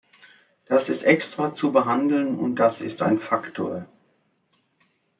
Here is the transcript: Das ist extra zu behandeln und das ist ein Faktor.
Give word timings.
Das 0.65 0.89
ist 0.89 1.03
extra 1.03 1.53
zu 1.53 1.71
behandeln 1.71 2.39
und 2.39 2.55
das 2.55 2.81
ist 2.81 3.03
ein 3.03 3.19
Faktor. 3.19 3.85